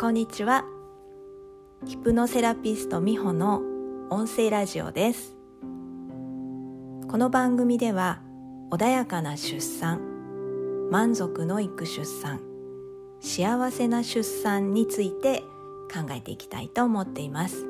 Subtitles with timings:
[0.00, 0.64] こんにちは。
[1.84, 3.60] ヒプノセラピスト美穂の
[4.08, 5.36] 音声ラジオです。
[7.06, 8.22] この番組では
[8.70, 12.40] 穏やかな出産満足のいく出産
[13.20, 15.40] 幸せな出産について
[15.92, 17.66] 考えていきたいと思っています。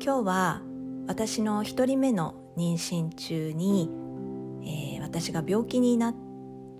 [0.00, 0.62] 今日は
[1.08, 3.90] 私の一人目の妊娠中に、
[4.62, 6.14] えー、私が病気にな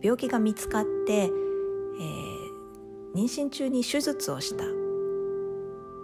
[0.01, 1.33] 病気が見つかって、
[3.15, 4.65] 妊娠中に手術をした。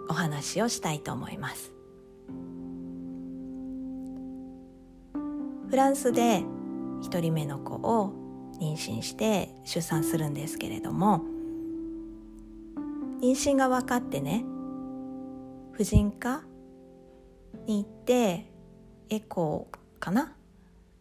[0.09, 1.71] お話をしたいと思います。
[5.69, 6.43] フランスで
[7.01, 8.11] 一人目の子を
[8.59, 11.21] 妊娠して出産するんですけれども
[13.21, 14.43] 妊娠が分かってね
[15.73, 16.41] 婦人科
[17.67, 18.51] に行って
[19.09, 20.33] エコーかな？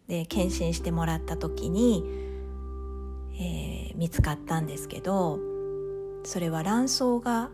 [0.07, 2.05] で検診してもらった時に、
[3.41, 5.39] えー、見つかったんですけど
[6.25, 7.51] それは卵巣が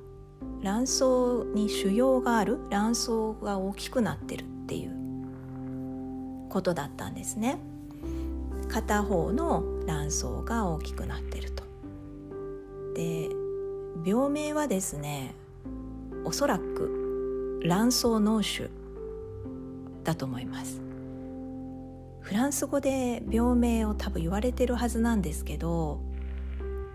[0.63, 1.03] 卵巣
[1.55, 3.09] に腫瘍がある卵巣
[3.43, 7.59] が大きくなってるっていうことだったんですね。
[8.69, 11.65] 片方の卵巣が大きくなってると。
[12.95, 13.31] で
[14.05, 15.35] 病名はですね
[16.25, 18.71] おそらく卵巣脳腫
[20.03, 20.81] だと思います。
[22.21, 26.01] フランス語で病名を多分言われてるはずなんですけど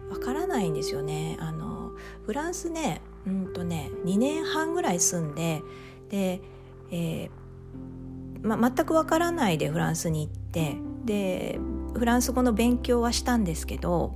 [0.10, 1.38] わからないんですよね。
[1.40, 1.92] あの
[2.26, 5.62] フランスねうんとね2年半ぐらい住んで
[6.10, 6.42] で、
[6.92, 11.60] えーま、全くわからないでフランスに行ってで
[11.94, 14.14] フランス語の勉強はしたんですけど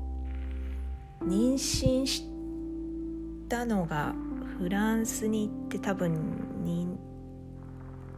[1.23, 2.23] 妊娠し
[3.49, 4.13] たのが
[4.59, 6.43] フランスに行って多分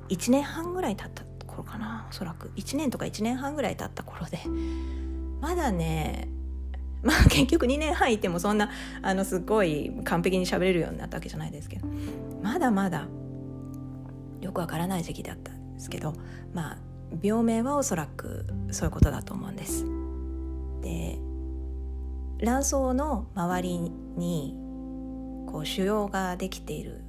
[0.09, 2.51] 1年半ぐらい経った頃かなおそらく。
[2.55, 4.39] 1年とか1年半ぐらい経った頃で。
[5.41, 6.29] まだね
[7.05, 11.87] まあ結局2年半いてもそんなあのすごい完璧に喋れるようになったわけじゃないですけど
[12.41, 13.07] まだまだ
[14.41, 16.13] よくわからない時期だったんですけど
[16.53, 16.77] まあ
[17.21, 19.85] 病名はおそらくそういうことだと思うんです。
[20.81, 21.19] で
[22.43, 23.79] 卵巣の周り
[24.17, 24.55] に
[25.47, 27.03] こう腫瘍ができている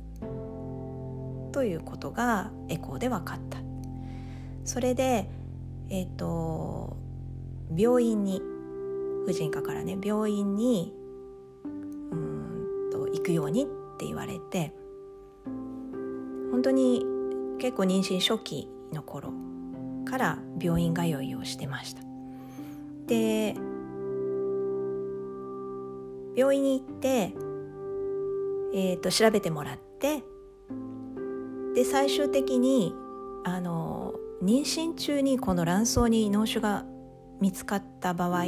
[1.53, 3.59] ということがエコーで分かった
[4.65, 5.29] それで
[5.89, 6.97] えっ、ー、と
[7.75, 8.43] 病院に
[9.27, 10.95] 婦人科からね病院に
[11.65, 13.67] うんと行くようにっ
[13.99, 14.73] て言われて
[16.53, 17.05] 本当に
[17.59, 19.33] 結構妊娠初期の頃
[20.09, 22.03] から病院通いをしてました。
[23.07, 23.55] で
[26.37, 27.35] 病院に行って、
[28.75, 30.23] えーと調べてもらって
[31.75, 32.95] で最終的に
[33.45, 36.85] あの妊娠中にこの卵巣に脳腫が
[37.41, 38.45] 見つかった場合、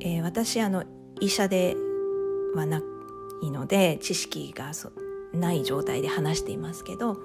[0.00, 0.84] えー、私あの
[1.20, 1.76] 医者で
[2.54, 2.82] はな
[3.42, 4.72] いので知識が
[5.32, 7.18] ない状態で話していますけど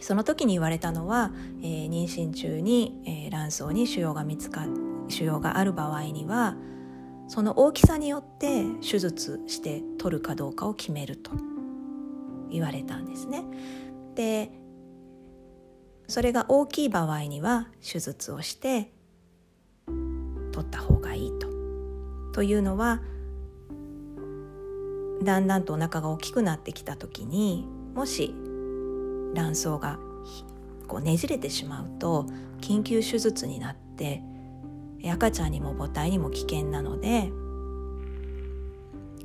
[0.00, 4.66] その時に言われたのは、えー、妊娠中に、えー、卵巣に腫瘍が見つか
[5.08, 6.56] 腫瘍がある場合には
[7.28, 11.32] その大きさによって手術して取るかどうかを決めると。
[12.50, 13.44] 言われたんですね。
[14.14, 14.50] で
[16.08, 18.92] それが大きい場合には手術をして
[22.36, 23.00] というのは
[25.22, 28.34] だんだんとお腹が大きくなってきた時にもし
[29.32, 29.98] 卵巣が
[30.86, 32.26] こうねじれてしまうと
[32.60, 34.22] 緊急手術になって
[35.10, 37.32] 赤ちゃんにも母体にも危険なので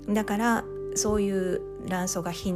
[0.08, 0.64] だから
[0.96, 2.54] そういう卵巣がひ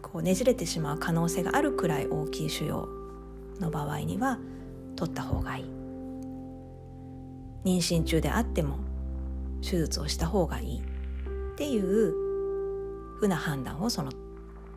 [0.00, 2.88] こうねじれてしまう可能性があるくらい大きい腫瘍
[3.60, 4.38] の場合には
[4.96, 5.64] 取った方がいい。
[7.64, 8.78] 妊娠中であっても
[9.62, 12.12] 手術をした方がいいっていう
[13.18, 14.10] ふうな判断をその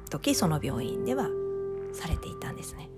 [0.09, 1.29] 時その病院では
[1.93, 2.89] されていたんですね。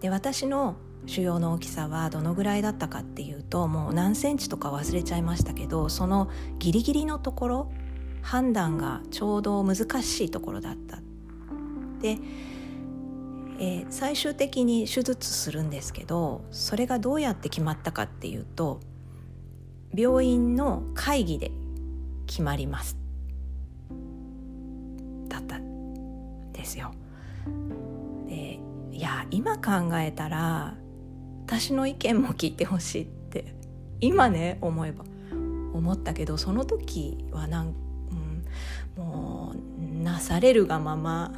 [0.00, 0.76] で私の
[1.06, 6.28] 腫瘍の大きさはどのぐらいだったかっていうともう何センチとか忘れちゃいましたけどその
[6.58, 7.72] ギリギリのところ
[8.22, 10.98] 判断がちょうど難しいところだった
[12.00, 12.18] で、
[13.58, 18.80] えー、最終的に手術するんですけどそれがどうやって決まったかっていうと
[19.94, 21.50] 病院の会議で
[22.26, 22.96] 決まります
[25.28, 26.92] だったんですよ。
[28.28, 28.60] で
[28.92, 30.74] いや今考えたら
[31.46, 33.54] 私の意見も聞いてほしいって
[34.00, 35.04] 今ね思えば
[35.72, 37.74] 思ったけどその時はなん、
[38.96, 41.32] うん、もうなされるがまま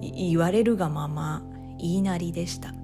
[0.00, 1.42] 言われるがまま
[1.78, 2.74] 言いなりでした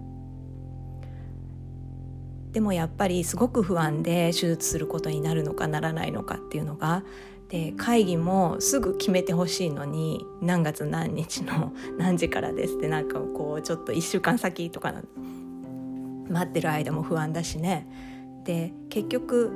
[2.58, 7.04] でもやっぱりすごく不安で手術することになるのかならないのかっていうのが
[7.50, 14.92] で会議もすぐ決めてほしいのに何月何日の 何時からですってなんかこうちょっと1週間先とか
[16.28, 17.86] 待ってる間も不安だしね。
[18.42, 19.52] で結局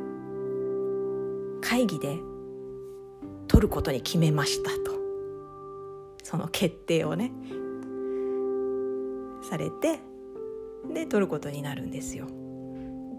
[1.61, 2.21] 会議で
[3.49, 4.93] 取ることに決めましたと。
[6.23, 7.33] その決定をね。
[9.43, 9.99] されて
[10.95, 12.29] で取ることになるんですよ。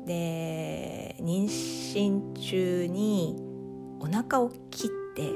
[0.06, 3.36] で妊娠中に
[4.00, 5.32] お腹を切って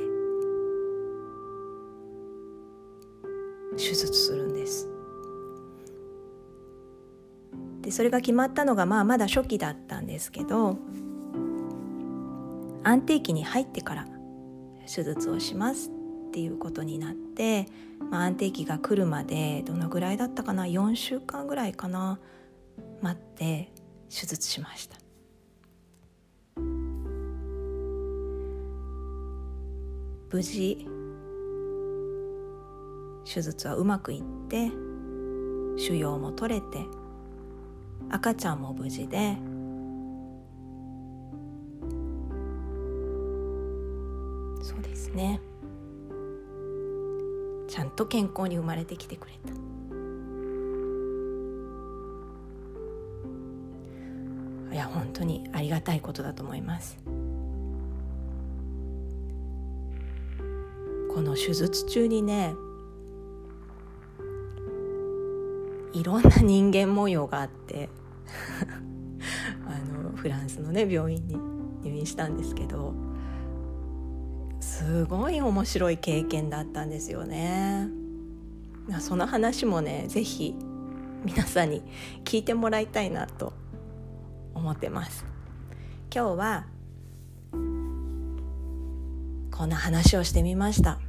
[3.78, 4.90] 手術するんです。
[7.82, 10.78] でそれが決まったのが、まあ、まだ初期だったんですけど
[12.84, 14.08] 安定期に入ってから
[14.94, 17.68] 手術をしますっていうことになって、
[18.12, 22.20] まあ、安定期が来るまでどのぐらいだったかな？4週間ぐらいかな？
[23.02, 23.72] 待って
[24.10, 24.98] 手術しました。
[30.30, 30.86] 無事
[33.24, 34.70] 手術はうまくいって
[35.78, 36.86] 腫瘍も取れて
[38.10, 39.38] 赤ちゃんも無事で
[44.62, 45.40] そうですね。
[47.68, 49.54] ちゃんと健康に生まれてきてくれた。
[54.78, 57.00] いや本当にありがたいことだと思います
[61.12, 62.54] この手術中にね
[65.94, 67.90] いろんな人間模様があって
[69.66, 71.40] あのフランスのね病院に
[71.82, 72.94] 入院したんですけど
[74.60, 77.90] すごい面白い経験だったんですよね。
[79.00, 80.56] その話もね是非
[81.26, 81.82] 皆さんに
[82.24, 83.54] 聞いてもらいたいなと
[84.58, 85.26] 思ってます。
[86.14, 86.66] 今日は
[89.52, 91.00] こんな話をしてみました。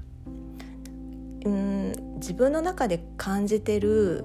[1.45, 4.25] うん自分の中で感じてる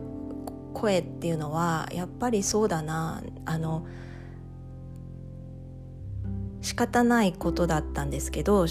[0.74, 3.86] 声っていうのはやっぱりそうだなあの
[6.62, 8.68] 仕方ないことだったんですけどっ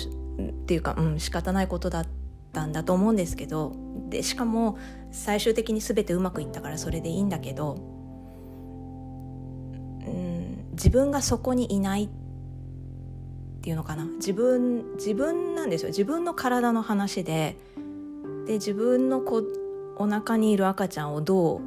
[0.66, 2.06] ていうか、うん、仕方ないことだっ
[2.52, 3.72] たんだと思うんですけど
[4.08, 4.76] でしかも
[5.12, 8.01] 最終的に全てうまくいったからそれでいいんだけど、
[10.82, 12.08] 自分がそこにいないっ
[13.60, 14.04] ていうのかな。
[14.04, 15.90] 自分自分なんですよ。
[15.90, 17.56] 自分の体の話で。
[18.46, 19.44] で自分の子
[19.96, 21.60] お腹にいる赤ちゃんをどう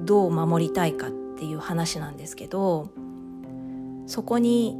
[0.00, 2.88] どう守りたいかっていう話なんですけど
[4.06, 4.78] そこに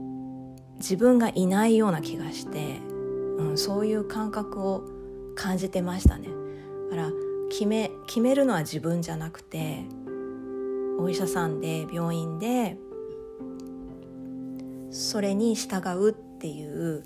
[0.79, 2.79] 自分がいないような気がして、
[3.37, 4.83] うん、そういう感覚を
[5.35, 6.31] 感じてましたね。
[6.91, 7.11] だから
[7.51, 9.85] 決め決めるのは自分じゃなくて
[10.99, 12.79] お医者さんで病院で
[14.91, 17.05] それに従うっていう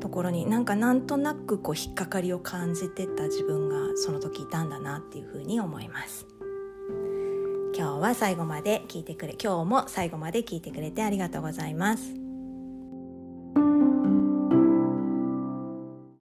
[0.00, 6.26] ところになんかなんとなくこう引っかかりを感じてた自分がその時いたんだなっていうふうに思います。
[7.76, 12.15] 今日は最後まで聞いてくれ今日も最後まで聞いてくれてありがとうございます。